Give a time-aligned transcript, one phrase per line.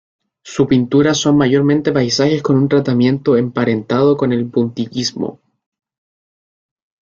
[0.41, 5.39] Su pintura son mayormente paisajes con un tratamiento emparentado con el puntillismo.